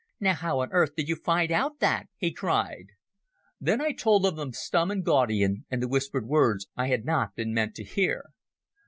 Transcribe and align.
"Now 0.19 0.33
how 0.33 0.61
on 0.61 0.71
earth 0.71 0.95
did 0.95 1.07
you 1.09 1.15
find 1.15 1.51
out 1.51 1.77
that?" 1.79 2.07
he 2.17 2.33
cried. 2.33 2.87
Then 3.59 3.79
I 3.79 3.91
told 3.91 4.23
them 4.23 4.39
of 4.39 4.55
Stumm 4.55 4.89
and 4.89 5.05
Gaudian 5.05 5.65
and 5.69 5.79
the 5.79 5.87
whispered 5.87 6.25
words 6.25 6.65
I 6.75 6.87
had 6.87 7.05
not 7.05 7.35
been 7.35 7.53
meant 7.53 7.75
to 7.75 7.83
hear. 7.83 8.31